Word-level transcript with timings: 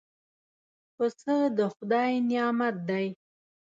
پسه 0.95 1.35
د 1.57 1.59
خدای 1.73 2.11
نعمت 2.29 2.75
دی. 2.89 3.07